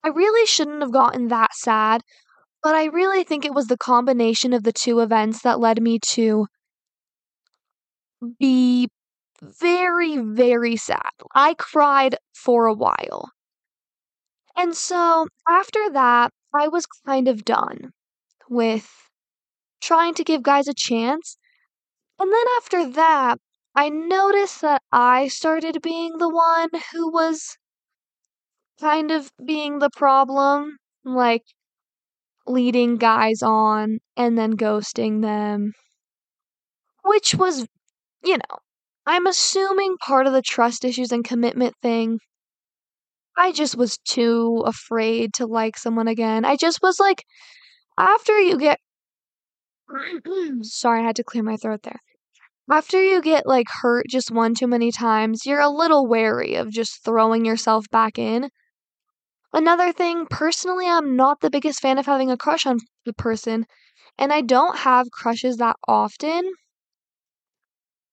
I 0.02 0.08
really 0.08 0.46
shouldn't 0.46 0.80
have 0.80 0.90
gotten 0.90 1.28
that 1.28 1.54
sad, 1.54 2.00
but 2.62 2.74
I 2.74 2.86
really 2.86 3.24
think 3.24 3.44
it 3.44 3.54
was 3.54 3.68
the 3.68 3.76
combination 3.78 4.52
of 4.52 4.64
the 4.64 4.72
two 4.72 5.00
events 5.00 5.42
that 5.42 5.60
led 5.60 5.82
me 5.82 5.98
to 6.12 6.48
be 8.38 8.88
very, 9.42 10.16
very 10.18 10.76
sad. 10.76 11.10
I 11.34 11.54
cried 11.54 12.16
for 12.34 12.66
a 12.66 12.74
while. 12.74 13.30
And 14.54 14.76
so 14.76 15.28
after 15.48 15.88
that, 15.92 16.30
I 16.52 16.68
was 16.68 16.84
kind 17.06 17.26
of 17.26 17.42
done 17.44 17.94
with 18.50 19.05
trying 19.80 20.14
to 20.14 20.24
give 20.24 20.42
guys 20.42 20.68
a 20.68 20.74
chance. 20.74 21.38
And 22.18 22.32
then 22.32 22.44
after 22.58 22.90
that, 22.92 23.38
I 23.74 23.88
noticed 23.88 24.60
that 24.62 24.82
I 24.92 25.28
started 25.28 25.82
being 25.82 26.18
the 26.18 26.28
one 26.28 26.70
who 26.92 27.10
was 27.12 27.56
kind 28.80 29.10
of 29.10 29.30
being 29.44 29.78
the 29.80 29.90
problem, 29.90 30.78
like 31.04 31.42
leading 32.48 32.96
guys 32.96 33.40
on 33.42 33.98
and 34.16 34.36
then 34.38 34.56
ghosting 34.56 35.22
them, 35.22 35.72
which 37.04 37.34
was, 37.34 37.66
you 38.24 38.36
know, 38.38 38.58
I'm 39.06 39.26
assuming 39.26 39.96
part 39.98 40.26
of 40.26 40.32
the 40.34 40.42
trust 40.42 40.84
issues 40.84 41.12
and 41.12 41.24
commitment 41.24 41.74
thing. 41.82 42.20
I 43.36 43.52
just 43.52 43.76
was 43.76 43.96
too 43.98 44.62
afraid 44.66 45.32
to 45.34 45.46
like 45.46 45.76
someone 45.78 46.08
again. 46.08 46.44
I 46.44 46.56
just 46.56 46.80
was 46.82 46.98
like, 47.00 47.24
after 47.98 48.38
you 48.40 48.58
get. 48.58 48.80
Sorry, 50.62 51.00
I 51.00 51.04
had 51.04 51.16
to 51.16 51.24
clear 51.24 51.42
my 51.42 51.56
throat 51.56 51.82
there. 51.82 52.00
After 52.70 53.02
you 53.02 53.22
get 53.22 53.46
like 53.46 53.68
hurt 53.68 54.06
just 54.08 54.30
one 54.30 54.54
too 54.54 54.66
many 54.66 54.92
times, 54.92 55.46
you're 55.46 55.60
a 55.60 55.68
little 55.70 56.06
wary 56.06 56.54
of 56.56 56.70
just 56.70 57.04
throwing 57.04 57.44
yourself 57.44 57.86
back 57.90 58.18
in. 58.18 58.50
Another 59.52 59.92
thing, 59.92 60.26
personally, 60.30 60.86
I'm 60.86 61.16
not 61.16 61.40
the 61.40 61.50
biggest 61.50 61.80
fan 61.80 61.98
of 61.98 62.06
having 62.06 62.30
a 62.30 62.36
crush 62.36 62.64
on 62.64 62.78
the 63.04 63.12
person, 63.12 63.66
and 64.18 64.32
I 64.32 64.40
don't 64.42 64.78
have 64.78 65.10
crushes 65.10 65.56
that 65.58 65.76
often. 65.88 66.52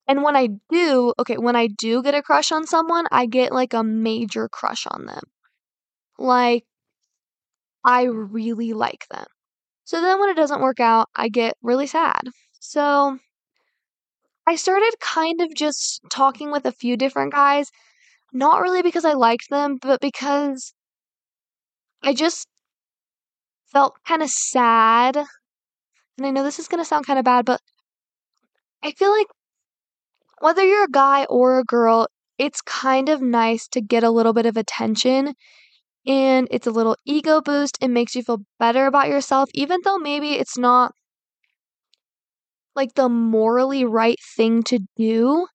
And 0.07 0.23
when 0.23 0.35
I 0.37 0.47
do, 0.69 1.13
okay, 1.19 1.37
when 1.37 1.55
I 1.57 1.67
do 1.67 2.01
get 2.03 2.15
a 2.15 2.21
crush 2.21 2.51
on 2.51 2.65
someone, 2.67 3.05
I 3.11 3.25
get 3.25 3.51
like 3.51 3.73
a 3.73 3.83
major 3.83 4.47
crush 4.49 4.87
on 4.87 5.05
them. 5.05 5.23
Like, 6.17 6.65
I 7.85 8.03
really 8.03 8.73
like 8.73 9.07
them. 9.09 9.25
So 9.85 10.01
then 10.01 10.19
when 10.19 10.29
it 10.29 10.35
doesn't 10.35 10.61
work 10.61 10.79
out, 10.79 11.09
I 11.15 11.29
get 11.29 11.55
really 11.61 11.87
sad. 11.87 12.21
So 12.59 13.17
I 14.47 14.55
started 14.55 14.95
kind 14.99 15.41
of 15.41 15.53
just 15.55 16.01
talking 16.09 16.51
with 16.51 16.65
a 16.65 16.71
few 16.71 16.97
different 16.97 17.33
guys, 17.33 17.69
not 18.31 18.61
really 18.61 18.81
because 18.81 19.05
I 19.05 19.13
liked 19.13 19.49
them, 19.49 19.77
but 19.81 20.01
because 20.01 20.73
I 22.01 22.13
just 22.13 22.47
felt 23.71 23.95
kind 24.05 24.21
of 24.21 24.29
sad. 24.29 25.17
And 26.17 26.27
I 26.27 26.31
know 26.31 26.43
this 26.43 26.59
is 26.59 26.67
going 26.67 26.81
to 26.81 26.87
sound 26.87 27.05
kind 27.05 27.19
of 27.19 27.25
bad, 27.25 27.45
but 27.45 27.59
I 28.83 28.91
feel 28.91 29.11
like 29.11 29.27
whether 30.39 30.63
you're 30.63 30.85
a 30.85 30.91
guy 30.91 31.25
or 31.25 31.59
a 31.59 31.63
girl, 31.63 32.07
it's 32.37 32.61
kind 32.61 33.09
of 33.09 33.21
nice 33.21 33.67
to 33.69 33.81
get 33.81 34.03
a 34.03 34.11
little 34.11 34.33
bit 34.33 34.45
of 34.45 34.57
attention 34.57 35.35
and 36.05 36.47
it's 36.51 36.67
a 36.67 36.71
little 36.71 36.97
ego 37.05 37.41
boost. 37.41 37.77
It 37.81 37.89
makes 37.89 38.15
you 38.15 38.23
feel 38.23 38.39
better 38.59 38.85
about 38.87 39.07
yourself, 39.09 39.49
even 39.53 39.79
though 39.83 39.97
maybe 39.97 40.33
it's 40.33 40.57
not 40.57 40.93
like 42.75 42.93
the 42.93 43.09
morally 43.09 43.83
right 43.85 44.19
thing 44.35 44.61
to 44.63 44.79
do. 44.95 45.47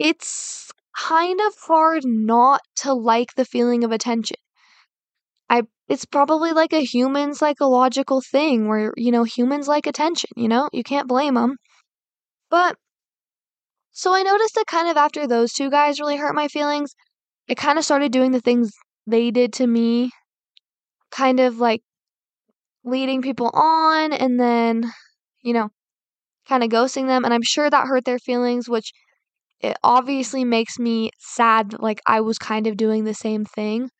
It's 0.00 0.72
kind 0.96 1.40
of 1.40 1.54
hard 1.56 2.02
not 2.04 2.62
to 2.78 2.92
like 2.92 3.34
the 3.36 3.44
feeling 3.44 3.84
of 3.84 3.92
attention. 3.92 4.38
I 5.50 5.64
it's 5.88 6.06
probably 6.06 6.52
like 6.54 6.72
a 6.72 6.82
human 6.82 7.34
psychological 7.34 8.22
thing 8.22 8.66
where 8.66 8.94
you 8.96 9.12
know 9.12 9.24
humans 9.24 9.68
like 9.68 9.86
attention, 9.86 10.30
you 10.36 10.48
know? 10.48 10.70
You 10.72 10.82
can't 10.82 11.06
blame 11.06 11.34
them. 11.34 11.56
But 12.50 12.78
so 13.92 14.14
I 14.14 14.22
noticed 14.22 14.54
that 14.54 14.66
kind 14.66 14.88
of 14.88 14.96
after 14.96 15.26
those 15.26 15.52
two 15.52 15.68
guys 15.70 16.00
really 16.00 16.16
hurt 16.16 16.34
my 16.34 16.48
feelings, 16.48 16.94
I 17.50 17.54
kind 17.54 17.78
of 17.78 17.84
started 17.84 18.12
doing 18.12 18.32
the 18.32 18.40
things 18.40 18.72
they 19.08 19.30
did 19.32 19.52
to 19.54 19.66
me, 19.66 20.10
kind 21.10 21.40
of 21.40 21.58
like 21.58 21.82
leading 22.84 23.22
people 23.22 23.50
on 23.54 24.12
and 24.12 24.38
then, 24.40 24.84
you 25.42 25.52
know, 25.52 25.68
kind 26.48 26.64
of 26.64 26.70
ghosting 26.70 27.06
them. 27.08 27.24
And 27.24 27.34
I'm 27.34 27.42
sure 27.42 27.70
that 27.70 27.86
hurt 27.88 28.04
their 28.04 28.18
feelings, 28.18 28.68
which 28.68 28.92
it 29.60 29.76
obviously 29.84 30.44
makes 30.44 30.78
me 30.78 31.10
sad 31.18 31.72
that 31.72 31.82
like 31.82 32.00
I 32.06 32.20
was 32.22 32.38
kind 32.38 32.66
of 32.66 32.76
doing 32.76 33.04
the 33.04 33.14
same 33.14 33.44
thing. 33.44 33.90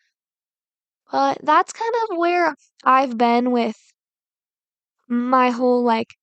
But 1.13 1.39
that's 1.43 1.73
kind 1.75 1.95
of 2.05 2.17
where 2.17 2.55
I've 2.83 3.19
been 3.19 3.51
with 3.51 3.77
my 5.09 5.51
whole 5.51 5.83
like 5.83 6.15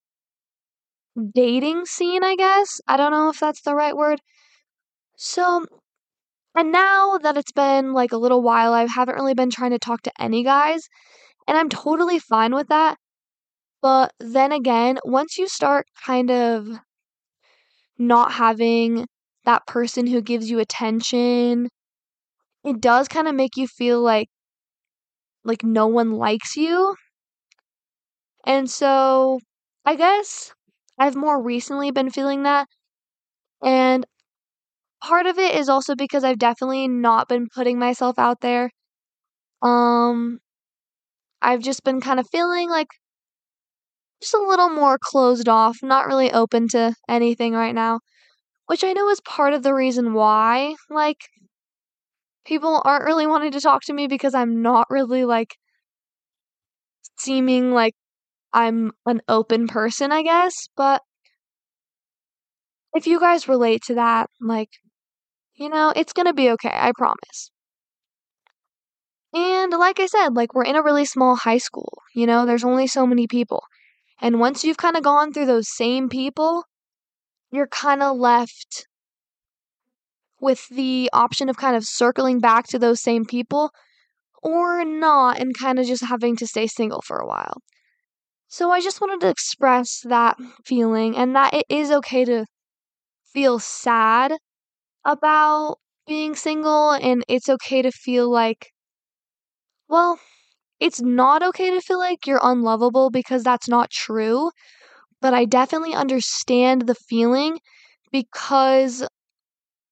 dating 1.33 1.85
scene, 1.85 2.23
I 2.23 2.35
guess. 2.35 2.79
I 2.87 2.97
don't 2.97 3.11
know 3.11 3.29
if 3.29 3.39
that's 3.39 3.61
the 3.61 3.75
right 3.75 3.95
word. 3.95 4.21
So, 5.17 5.65
and 6.55 6.71
now 6.71 7.17
that 7.19 7.37
it's 7.37 7.51
been 7.51 7.93
like 7.93 8.11
a 8.11 8.17
little 8.17 8.41
while, 8.41 8.73
I 8.73 8.85
haven't 8.85 9.15
really 9.15 9.33
been 9.33 9.49
trying 9.51 9.71
to 9.71 9.79
talk 9.79 10.01
to 10.03 10.11
any 10.19 10.43
guys, 10.43 10.87
and 11.47 11.57
I'm 11.57 11.69
totally 11.69 12.19
fine 12.19 12.55
with 12.55 12.67
that. 12.69 12.97
But 13.81 14.13
then 14.19 14.51
again, 14.51 14.99
once 15.05 15.37
you 15.37 15.47
start 15.47 15.87
kind 16.05 16.31
of 16.31 16.67
not 17.97 18.31
having 18.33 19.05
that 19.45 19.65
person 19.67 20.07
who 20.07 20.21
gives 20.21 20.49
you 20.49 20.59
attention, 20.59 21.69
it 22.63 22.81
does 22.81 23.07
kind 23.07 23.27
of 23.27 23.35
make 23.35 23.57
you 23.57 23.67
feel 23.67 24.01
like 24.01 24.29
like 25.45 25.63
no 25.63 25.87
one 25.87 26.11
likes 26.11 26.57
you. 26.57 26.95
And 28.45 28.69
so, 28.69 29.39
I 29.85 29.95
guess 29.95 30.53
I've 30.97 31.15
more 31.15 31.41
recently 31.41 31.91
been 31.91 32.09
feeling 32.09 32.43
that. 32.43 32.67
And 33.63 34.05
part 35.01 35.25
of 35.27 35.37
it 35.39 35.55
is 35.55 35.69
also 35.69 35.95
because 35.95 36.23
I've 36.23 36.39
definitely 36.39 36.87
not 36.87 37.27
been 37.29 37.47
putting 37.53 37.79
myself 37.79 38.17
out 38.19 38.41
there. 38.41 38.71
Um 39.63 40.39
I've 41.41 41.61
just 41.61 41.83
been 41.83 42.01
kind 42.01 42.19
of 42.19 42.27
feeling 42.29 42.69
like 42.69 42.87
just 44.21 44.33
a 44.33 44.37
little 44.41 44.69
more 44.69 44.97
closed 45.01 45.47
off, 45.49 45.77
not 45.83 46.07
really 46.07 46.31
open 46.31 46.67
to 46.69 46.93
anything 47.07 47.53
right 47.53 47.75
now, 47.75 47.99
which 48.67 48.83
I 48.83 48.93
know 48.93 49.09
is 49.09 49.21
part 49.21 49.53
of 49.53 49.63
the 49.63 49.73
reason 49.75 50.13
why 50.13 50.75
like 50.89 51.19
people 52.45 52.81
aren't 52.85 53.03
really 53.03 53.27
wanting 53.27 53.51
to 53.51 53.59
talk 53.59 53.81
to 53.83 53.93
me 53.93 54.07
because 54.07 54.33
I'm 54.33 54.61
not 54.61 54.87
really 54.89 55.25
like 55.25 55.57
seeming 57.17 57.71
like 57.71 57.93
I'm 58.53 58.91
an 59.05 59.21
open 59.27 59.67
person, 59.67 60.11
I 60.11 60.23
guess, 60.23 60.53
but 60.77 61.03
if 62.95 63.05
you 63.07 63.19
guys 63.19 63.47
relate 63.47 63.81
to 63.83 63.95
that, 63.95 64.29
like, 64.41 64.69
you 65.55 65.69
know, 65.69 65.93
it's 65.95 66.13
gonna 66.13 66.33
be 66.33 66.49
okay, 66.51 66.71
I 66.73 66.91
promise. 66.97 67.51
And 69.33 69.71
like 69.71 69.99
I 69.99 70.05
said, 70.07 70.29
like, 70.35 70.53
we're 70.53 70.63
in 70.63 70.75
a 70.75 70.81
really 70.83 71.05
small 71.05 71.35
high 71.35 71.57
school, 71.57 72.01
you 72.13 72.25
know, 72.25 72.45
there's 72.45 72.63
only 72.63 72.87
so 72.87 73.05
many 73.05 73.27
people. 73.27 73.63
And 74.21 74.39
once 74.39 74.63
you've 74.63 74.77
kind 74.77 74.97
of 74.97 75.03
gone 75.03 75.33
through 75.33 75.47
those 75.47 75.69
same 75.69 76.09
people, 76.09 76.63
you're 77.51 77.67
kind 77.67 78.03
of 78.03 78.17
left 78.17 78.87
with 80.39 80.67
the 80.69 81.09
option 81.13 81.49
of 81.49 81.57
kind 81.57 81.75
of 81.75 81.83
circling 81.85 82.39
back 82.39 82.67
to 82.67 82.79
those 82.79 83.01
same 83.01 83.25
people 83.25 83.71
or 84.43 84.85
not 84.85 85.39
and 85.39 85.57
kind 85.57 85.79
of 85.79 85.85
just 85.87 86.03
having 86.05 86.35
to 86.37 86.47
stay 86.47 86.67
single 86.67 87.01
for 87.01 87.17
a 87.17 87.27
while. 87.27 87.57
So 88.47 88.71
I 88.71 88.81
just 88.81 89.01
wanted 89.01 89.21
to 89.21 89.29
express 89.29 90.01
that 90.05 90.37
feeling 90.65 91.15
and 91.17 91.35
that 91.35 91.53
it 91.53 91.65
is 91.69 91.91
okay 91.91 92.25
to 92.25 92.45
feel 93.33 93.59
sad 93.59 94.33
about 95.05 95.77
being 96.07 96.35
single 96.35 96.91
and 96.91 97.23
it's 97.29 97.49
okay 97.49 97.81
to 97.83 97.91
feel 97.91 98.29
like 98.29 98.71
well, 99.87 100.19
it's 100.79 101.01
not 101.01 101.43
okay 101.43 101.71
to 101.71 101.81
feel 101.81 101.99
like 101.99 102.27
you're 102.27 102.39
unlovable 102.43 103.09
because 103.11 103.43
that's 103.43 103.67
not 103.69 103.91
true, 103.91 104.51
but 105.21 105.33
I 105.33 105.45
definitely 105.45 105.93
understand 105.95 106.83
the 106.87 106.95
feeling 106.95 107.59
because 108.11 109.07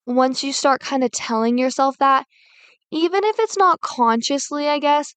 once 0.08 0.44
you 0.44 0.54
start 0.54 0.82
kind 0.82 1.04
of 1.04 1.12
telling 1.12 1.58
yourself 1.58 1.98
that, 2.00 2.26
even 2.92 3.24
if 3.26 3.40
it's 3.40 3.58
not 3.58 3.82
consciously, 3.82 4.70
I 4.70 4.80
guess, 4.80 5.14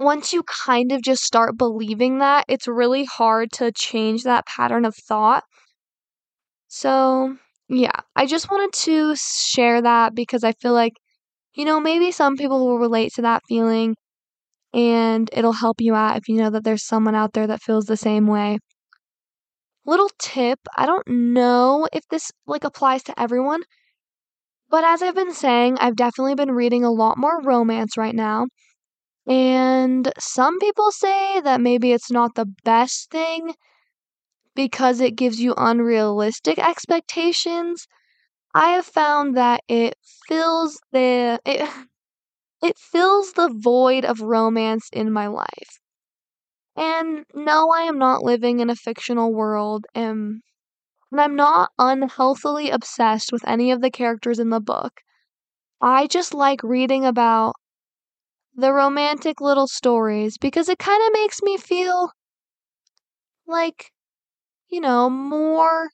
once 0.00 0.32
you 0.32 0.42
kind 0.44 0.90
of 0.92 1.02
just 1.02 1.22
start 1.22 1.56
believing 1.56 2.18
that, 2.18 2.44
it's 2.48 2.66
really 2.66 3.04
hard 3.04 3.50
to 3.52 3.70
change 3.72 4.22
that 4.24 4.46
pattern 4.46 4.84
of 4.84 4.94
thought. 4.96 5.44
So, 6.68 7.36
yeah, 7.68 8.00
I 8.16 8.26
just 8.26 8.50
wanted 8.50 8.72
to 8.84 9.14
share 9.16 9.82
that 9.82 10.14
because 10.14 10.44
I 10.44 10.52
feel 10.52 10.72
like, 10.72 10.94
you 11.54 11.64
know, 11.64 11.80
maybe 11.80 12.12
some 12.12 12.36
people 12.36 12.66
will 12.66 12.78
relate 12.78 13.12
to 13.14 13.22
that 13.22 13.42
feeling 13.48 13.96
and 14.74 15.30
it'll 15.34 15.52
help 15.54 15.80
you 15.80 15.94
out 15.94 16.18
if 16.18 16.28
you 16.28 16.36
know 16.36 16.50
that 16.50 16.64
there's 16.64 16.86
someone 16.86 17.14
out 17.16 17.32
there 17.34 17.46
that 17.48 17.62
feels 17.62 17.86
the 17.86 17.96
same 17.98 18.26
way. 18.28 18.58
Little 19.84 20.10
tip, 20.20 20.60
I 20.76 20.86
don't 20.86 21.08
know 21.08 21.88
if 21.92 22.06
this 22.10 22.30
like 22.46 22.62
applies 22.62 23.02
to 23.04 23.20
everyone, 23.20 23.62
but 24.70 24.82
as 24.84 25.02
I've 25.02 25.14
been 25.14 25.34
saying, 25.34 25.76
I've 25.78 25.96
definitely 25.96 26.34
been 26.34 26.52
reading 26.52 26.84
a 26.84 26.90
lot 26.90 27.18
more 27.18 27.40
romance 27.42 27.96
right 27.96 28.14
now. 28.14 28.46
And 29.26 30.12
some 30.18 30.58
people 30.60 30.92
say 30.92 31.40
that 31.42 31.60
maybe 31.60 31.92
it's 31.92 32.10
not 32.10 32.34
the 32.36 32.46
best 32.64 33.10
thing 33.10 33.54
because 34.58 35.00
it 35.00 35.16
gives 35.16 35.40
you 35.40 35.54
unrealistic 35.56 36.58
expectations. 36.58 37.88
I 38.54 38.70
have 38.70 38.86
found 38.86 39.36
that 39.36 39.62
it 39.68 39.96
fills 40.28 40.80
the 40.92 41.40
it 41.46 41.68
it 42.62 42.78
fills 42.78 43.32
the 43.34 43.50
void 43.50 44.04
of 44.04 44.20
romance 44.22 44.88
in 44.92 45.12
my 45.12 45.28
life. 45.28 45.80
And 46.76 47.26
no, 47.34 47.70
I 47.72 47.82
am 47.82 47.98
not 47.98 48.22
living 48.22 48.60
in 48.60 48.70
a 48.70 48.74
fictional 48.74 49.34
world 49.34 49.86
and 49.94 50.40
and 51.12 51.20
I'm 51.20 51.36
not 51.36 51.72
unhealthily 51.78 52.70
obsessed 52.70 53.32
with 53.32 53.46
any 53.48 53.70
of 53.72 53.82
the 53.82 53.90
characters 53.90 54.38
in 54.38 54.50
the 54.50 54.60
book. 54.60 55.02
I 55.80 56.06
just 56.08 56.34
like 56.34 56.62
reading 56.62 57.04
about 57.06 57.56
the 58.54 58.74
romantic 58.74 59.40
little 59.40 59.66
stories 59.66 60.36
because 60.36 60.68
it 60.68 60.78
kind 60.78 61.02
of 61.06 61.14
makes 61.14 61.40
me 61.40 61.56
feel 61.56 62.12
like, 63.48 63.90
you 64.70 64.80
know, 64.80 65.10
more. 65.10 65.90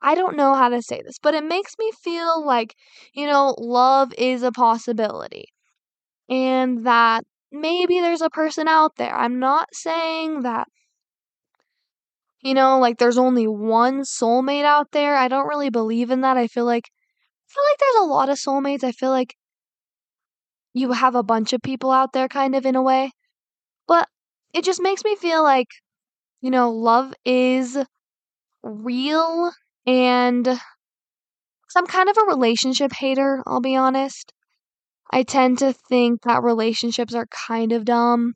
I 0.00 0.14
don't 0.14 0.36
know 0.36 0.54
how 0.54 0.68
to 0.68 0.82
say 0.82 1.02
this, 1.02 1.18
but 1.18 1.34
it 1.34 1.42
makes 1.44 1.76
me 1.78 1.90
feel 1.92 2.44
like, 2.44 2.76
you 3.14 3.26
know, 3.26 3.54
love 3.58 4.12
is 4.18 4.42
a 4.42 4.52
possibility 4.52 5.46
and 6.28 6.86
that 6.86 7.24
maybe 7.52 8.00
there's 8.00 8.22
a 8.22 8.30
person 8.30 8.68
out 8.68 8.96
there. 8.96 9.14
I'm 9.16 9.38
not 9.40 9.68
saying 9.74 10.42
that 10.42 10.68
you 12.42 12.54
know, 12.54 12.78
like 12.78 12.98
there's 12.98 13.18
only 13.18 13.46
one 13.46 14.02
soulmate 14.02 14.64
out 14.64 14.90
there. 14.92 15.16
I 15.16 15.28
don't 15.28 15.48
really 15.48 15.70
believe 15.70 16.10
in 16.10 16.20
that. 16.20 16.36
I 16.36 16.46
feel 16.46 16.64
like 16.64 16.90
I 17.48 17.54
feel 17.54 17.64
like 17.70 17.78
there's 17.78 18.04
a 18.04 18.10
lot 18.12 18.28
of 18.30 18.38
soulmates. 18.38 18.84
I 18.84 18.92
feel 18.92 19.10
like 19.10 19.36
you 20.74 20.92
have 20.92 21.14
a 21.14 21.22
bunch 21.22 21.52
of 21.54 21.62
people 21.62 21.90
out 21.90 22.12
there 22.12 22.28
kind 22.28 22.54
of 22.54 22.66
in 22.66 22.76
a 22.76 22.82
way. 22.82 23.12
But 23.88 24.08
it 24.54 24.64
just 24.64 24.82
makes 24.82 25.04
me 25.04 25.16
feel 25.16 25.42
like, 25.42 25.68
you 26.44 26.52
know, 26.52 26.70
love 26.70 27.14
is 27.26 27.78
real 28.62 29.52
and 29.86 30.60
I'm 31.76 31.86
kind 31.86 32.08
of 32.08 32.16
a 32.16 32.22
relationship 32.24 32.92
hater, 32.92 33.42
I'll 33.46 33.60
be 33.60 33.76
honest. 33.76 34.32
I 35.12 35.22
tend 35.24 35.58
to 35.60 35.72
think 35.72 36.22
that 36.22 36.42
relationships 36.42 37.14
are 37.14 37.26
kind 37.26 37.72
of 37.72 37.84
dumb. 37.86 38.34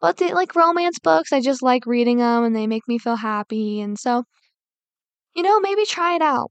But 0.00 0.18
they, 0.18 0.32
like 0.34 0.56
romance 0.56 0.98
books, 1.00 1.32
I 1.32 1.40
just 1.40 1.62
like 1.62 1.86
reading 1.86 2.18
them 2.18 2.44
and 2.44 2.56
they 2.56 2.66
make 2.66 2.88
me 2.88 2.98
feel 2.98 3.16
happy. 3.16 3.80
And 3.80 3.98
so, 3.98 4.24
you 5.34 5.42
know, 5.42 5.60
maybe 5.60 5.84
try 5.86 6.14
it 6.16 6.22
out. 6.22 6.50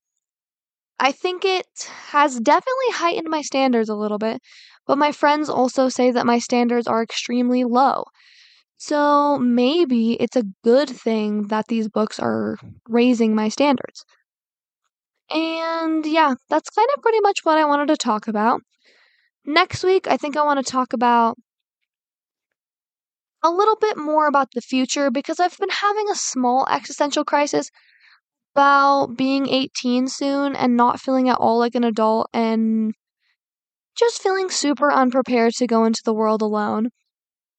I 0.99 1.11
think 1.13 1.45
it 1.45 1.67
has 2.09 2.37
definitely 2.39 2.91
heightened 2.91 3.29
my 3.29 3.41
standards 3.41 3.87
a 3.89 3.95
little 3.95 4.17
bit, 4.17 4.41
but 4.85 4.97
my 4.97 5.11
friends 5.13 5.49
also 5.49 5.87
say 5.89 6.11
that 6.11 6.25
my 6.25 6.37
standards 6.39 6.85
are 6.87 7.01
extremely 7.01 7.63
low. 7.63 8.03
So 8.77 9.37
maybe 9.37 10.13
it's 10.13 10.35
a 10.35 10.43
good 10.63 10.89
thing 10.89 11.47
that 11.47 11.67
these 11.67 11.87
books 11.87 12.19
are 12.19 12.57
hmm. 12.59 12.69
raising 12.87 13.35
my 13.35 13.49
standards. 13.49 14.05
And 15.29 16.05
yeah, 16.05 16.35
that's 16.49 16.69
kind 16.69 16.87
of 16.95 17.01
pretty 17.01 17.19
much 17.21 17.39
what 17.43 17.57
I 17.57 17.65
wanted 17.65 17.87
to 17.87 17.97
talk 17.97 18.27
about. 18.27 18.61
Next 19.45 19.83
week, 19.83 20.07
I 20.07 20.17
think 20.17 20.37
I 20.37 20.43
want 20.43 20.63
to 20.63 20.71
talk 20.71 20.93
about 20.93 21.37
a 23.43 23.49
little 23.49 23.75
bit 23.75 23.97
more 23.97 24.27
about 24.27 24.49
the 24.53 24.61
future 24.61 25.11
because 25.11 25.39
I've 25.39 25.57
been 25.57 25.69
having 25.69 26.09
a 26.09 26.15
small 26.15 26.67
existential 26.69 27.23
crisis 27.23 27.69
about 28.55 29.15
being 29.17 29.47
18 29.47 30.07
soon 30.07 30.55
and 30.55 30.75
not 30.75 30.99
feeling 30.99 31.29
at 31.29 31.37
all 31.37 31.59
like 31.59 31.75
an 31.75 31.83
adult 31.83 32.29
and 32.33 32.93
just 33.97 34.21
feeling 34.21 34.49
super 34.49 34.91
unprepared 34.91 35.53
to 35.55 35.67
go 35.67 35.85
into 35.85 36.01
the 36.03 36.13
world 36.13 36.41
alone. 36.41 36.89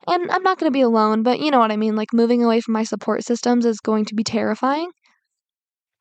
And 0.08 0.30
I'm 0.30 0.42
not 0.42 0.58
going 0.58 0.70
to 0.70 0.74
be 0.76 0.82
alone, 0.82 1.22
but 1.22 1.40
you 1.40 1.50
know 1.50 1.58
what 1.58 1.72
I 1.72 1.76
mean. 1.76 1.96
Like, 1.96 2.12
moving 2.12 2.44
away 2.44 2.60
from 2.60 2.72
my 2.74 2.84
support 2.84 3.24
systems 3.24 3.66
is 3.66 3.80
going 3.80 4.04
to 4.06 4.14
be 4.14 4.22
terrifying. 4.22 4.90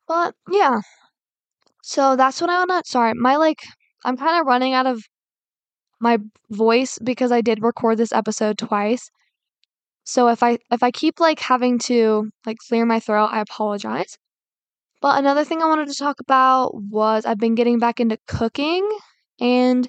But 0.06 0.34
yeah. 0.50 0.80
So 1.82 2.16
that's 2.16 2.40
what 2.40 2.50
I 2.50 2.58
want 2.58 2.84
to. 2.84 2.90
Sorry, 2.90 3.14
my 3.14 3.36
like. 3.36 3.62
I'm 4.04 4.16
kind 4.16 4.40
of 4.40 4.46
running 4.46 4.72
out 4.72 4.86
of 4.86 5.02
my 6.00 6.18
voice 6.50 6.98
because 7.02 7.32
I 7.32 7.40
did 7.40 7.62
record 7.62 7.98
this 7.98 8.12
episode 8.12 8.58
twice. 8.58 9.10
So 10.04 10.28
if 10.28 10.42
I 10.42 10.58
if 10.70 10.82
I 10.82 10.90
keep 10.92 11.18
like 11.18 11.40
having 11.40 11.78
to 11.80 12.30
like 12.46 12.58
clear 12.68 12.86
my 12.86 13.00
throat, 13.00 13.30
I 13.32 13.40
apologize. 13.40 14.16
But 15.02 15.18
another 15.18 15.44
thing 15.44 15.62
I 15.62 15.66
wanted 15.66 15.88
to 15.88 15.98
talk 15.98 16.20
about 16.20 16.72
was 16.74 17.26
I've 17.26 17.38
been 17.38 17.54
getting 17.54 17.78
back 17.78 18.00
into 18.00 18.18
cooking 18.28 18.88
and 19.40 19.88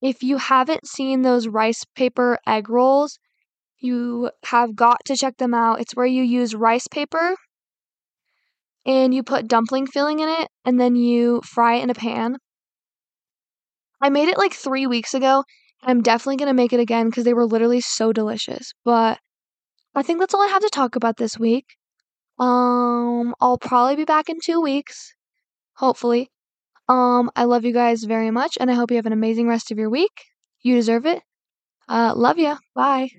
if 0.00 0.22
you 0.22 0.38
haven't 0.38 0.86
seen 0.86 1.22
those 1.22 1.48
rice 1.48 1.84
paper 1.94 2.38
egg 2.46 2.68
rolls, 2.68 3.18
you 3.78 4.30
have 4.44 4.74
got 4.74 4.98
to 5.06 5.16
check 5.16 5.36
them 5.36 5.54
out. 5.54 5.80
It's 5.80 5.94
where 5.94 6.06
you 6.06 6.22
use 6.22 6.54
rice 6.54 6.88
paper 6.88 7.34
and 8.86 9.14
you 9.14 9.22
put 9.22 9.48
dumpling 9.48 9.86
filling 9.86 10.20
in 10.20 10.28
it 10.28 10.48
and 10.64 10.80
then 10.80 10.96
you 10.96 11.40
fry 11.44 11.76
it 11.76 11.82
in 11.82 11.90
a 11.90 11.94
pan. 11.94 12.36
I 14.00 14.08
made 14.10 14.28
it 14.28 14.38
like 14.38 14.52
3 14.52 14.86
weeks 14.86 15.14
ago 15.14 15.44
I'm 15.82 16.02
definitely 16.02 16.36
going 16.36 16.48
to 16.48 16.54
make 16.54 16.72
it 16.72 16.80
again 16.80 17.06
because 17.06 17.24
they 17.24 17.34
were 17.34 17.46
literally 17.46 17.80
so 17.80 18.12
delicious. 18.12 18.72
But 18.84 19.18
I 19.94 20.02
think 20.02 20.20
that's 20.20 20.34
all 20.34 20.42
I 20.42 20.48
have 20.48 20.62
to 20.62 20.70
talk 20.70 20.96
about 20.96 21.16
this 21.16 21.38
week. 21.38 21.76
Um, 22.38 23.34
I'll 23.40 23.58
probably 23.58 23.96
be 23.96 24.04
back 24.04 24.28
in 24.28 24.38
two 24.44 24.60
weeks, 24.60 25.14
hopefully. 25.74 26.30
Um, 26.88 27.30
I 27.36 27.44
love 27.44 27.64
you 27.64 27.72
guys 27.72 28.04
very 28.04 28.30
much, 28.30 28.56
and 28.60 28.70
I 28.70 28.74
hope 28.74 28.90
you 28.90 28.96
have 28.96 29.06
an 29.06 29.12
amazing 29.12 29.48
rest 29.48 29.70
of 29.70 29.78
your 29.78 29.90
week. 29.90 30.24
You 30.62 30.74
deserve 30.74 31.06
it. 31.06 31.22
Uh, 31.88 32.14
love 32.16 32.38
ya. 32.38 32.58
Bye. 32.74 33.10